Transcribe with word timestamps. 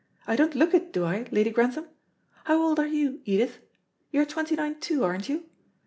I 0.25 0.35
don't 0.35 0.55
look 0.55 0.73
it, 0.73 0.91
do 0.91 1.05
I, 1.05 1.27
Lady 1.29 1.51
Grantham? 1.51 1.85
How 2.45 2.59
old 2.59 2.79
are 2.79 2.87
you, 2.87 3.21
Edith? 3.23 3.59
You're 4.09 4.25
twenty 4.25 4.55
nine 4.55 4.79
too, 4.79 5.03
aren't 5.03 5.29
you? 5.29 5.45